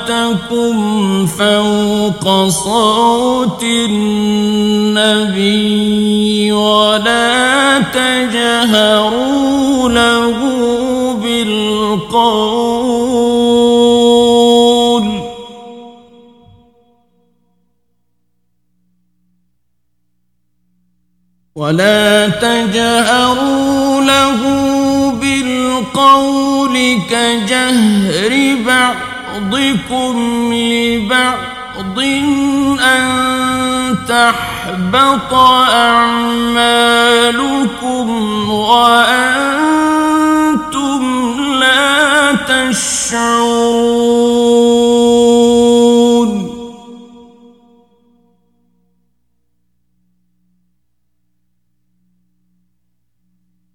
أصواتكم 0.00 1.26
فوق 1.26 2.48
صوت 2.48 3.62
النبي 3.62 5.32
ولا 6.52 7.78
تجهروا 7.78 9.88
له 9.88 10.38
بالقول. 11.22 12.80
ولا 21.56 22.28
تجهروا 22.28 24.00
له 24.00 24.40
بالقول 25.20 26.98
كجهر 27.10 28.32
بعضكم 29.50 30.52
لبعض 30.54 31.98
أن 32.80 33.96
تحبط 34.08 35.34
أعمالكم 35.74 36.90
وأنتم 38.50 39.40
لا 41.60 42.32
تشعرون. 42.32 43.50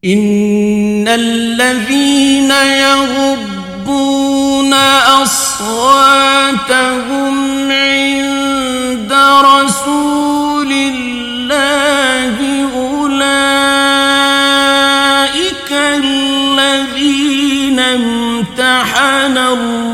إن 0.06 1.08
الذين 1.08 2.52
يغضون 2.52 3.35
أصواتهم 5.26 6.86
عند 7.72 9.14
رسول 9.46 10.72
الله 10.72 12.36
أولئك 12.76 13.42
الذين 15.72 16.60
امتحن 17.80 19.38
الله 19.38 19.85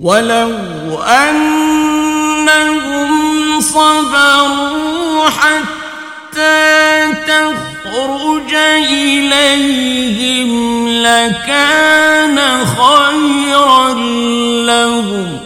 ولو 0.00 1.02
أنهم 1.02 1.60
صبروا 3.60 5.28
حتى 5.28 7.12
تخرج 7.26 8.54
إليهم 8.90 10.50
لكان 10.88 12.38
خيرا 12.64 13.94
لهم 14.64 15.38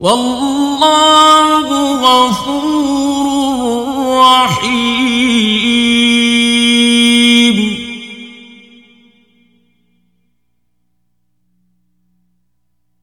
والله 0.00 1.66
غفور 2.02 3.26
رحيم 4.18 5.55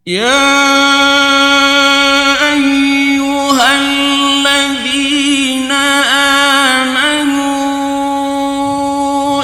يا 0.08 0.44
أيها 2.54 3.76
الذين 3.76 5.72
آمنوا 6.92 7.84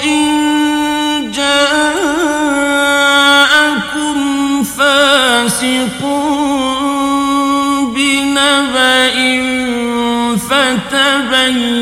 إن 0.04 1.32
جاءكم 1.32 2.64
فاسق 4.64 6.00
بنبأ 7.96 9.16
فتبينوا 10.50 11.80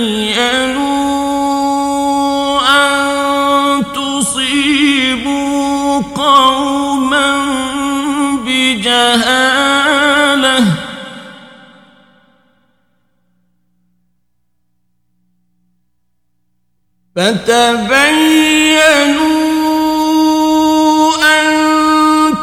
فتبينوا 20.27 21.13
أن 21.24 21.48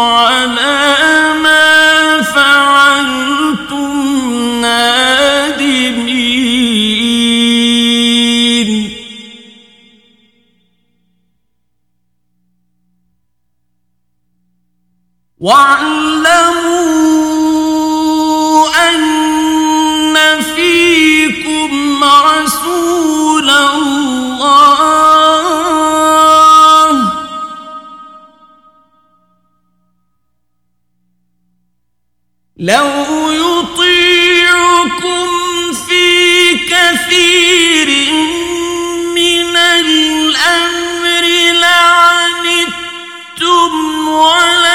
على 0.03 0.95
ما 1.43 1.56
واعلموا 15.47 17.07
أن 18.89 20.43
فيكم 20.43 22.05
رسول 22.05 23.51
الله. 23.51 24.77
لو 32.57 32.91
يطيعكم 33.31 35.29
في 35.89 36.55
كثير 36.55 37.89
من 39.15 39.57
الأمر 39.57 41.25
لعنتم 41.63 42.93
ولا 44.09 44.66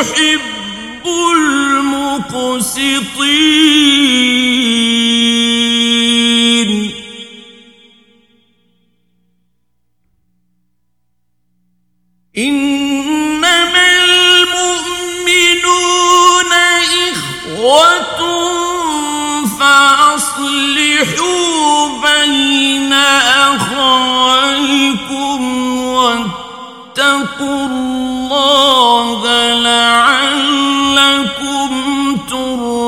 يحب 0.00 1.06
المقسطين. 2.26 2.98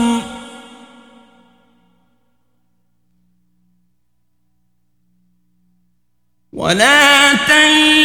ولا 6.54 7.34
تلمزوا 7.34 7.97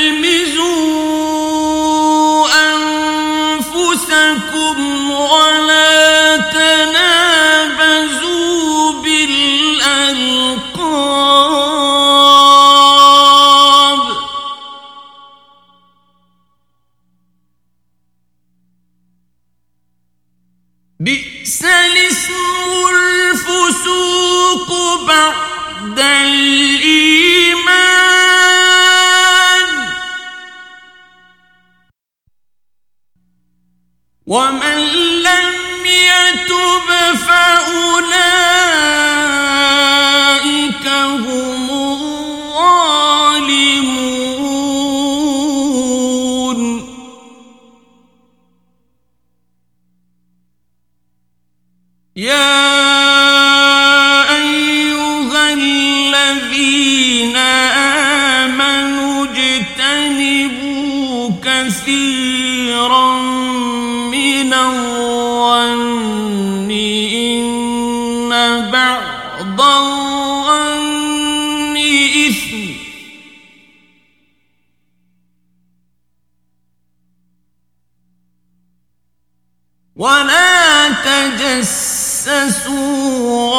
ولا 79.97 80.89
تجسسوا 80.89 82.73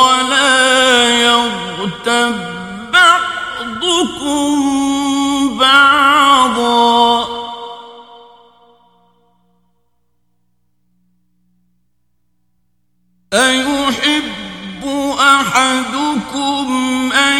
ولا 0.05 1.09
يغتب 1.09 2.35
بعضكم 2.93 4.53
بعضا 5.59 7.27
أيحب 13.33 15.13
أحدكم 15.19 17.11
أن 17.13 17.39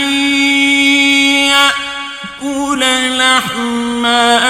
يأكل 1.49 2.81
لحم 3.17 4.05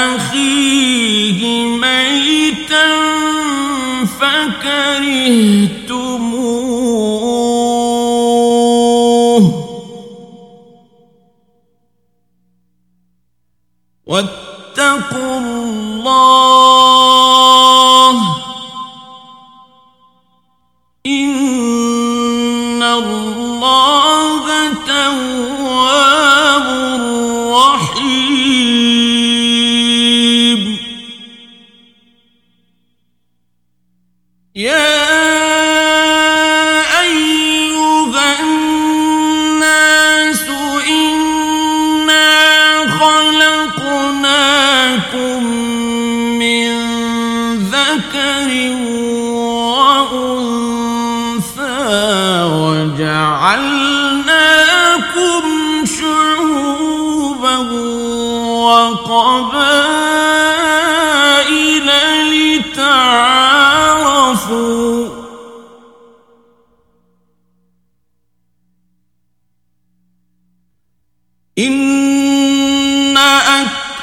أخيه 0.05 1.63
ميتا 1.65 3.32
فكرهتموه 4.23 5.82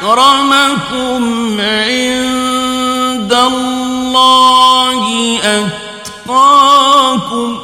أكرمكم 0.00 1.60
عند 1.60 3.32
الله 3.32 5.02
أتقاكم 6.24 7.58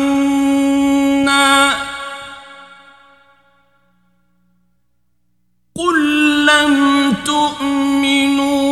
تؤمنوا 7.25 8.65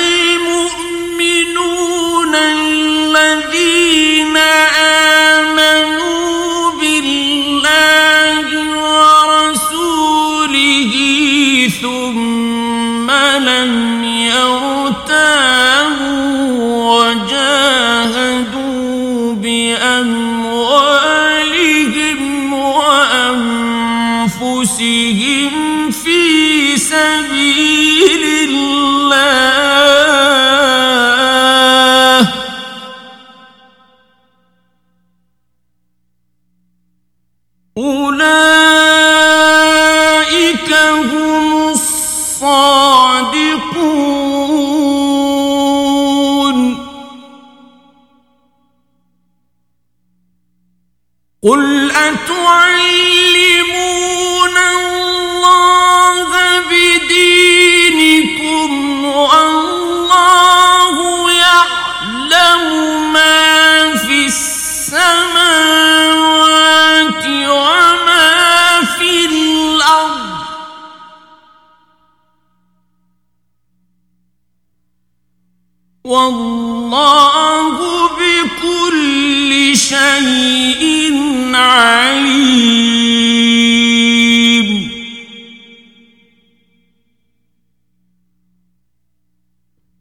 والله 76.08 77.78
بكل 78.08 79.78
شيء 79.78 81.14
عليم. 81.54 82.88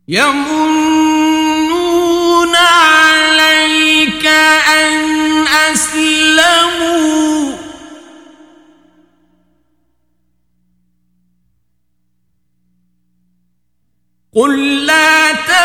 يمنون 0.08 1.36
عليك 2.56 4.26
أن 4.26 5.46
أسلموا. 5.46 6.86
قل 14.34 14.86
لا 14.86 15.32
تمنوا 15.32 15.55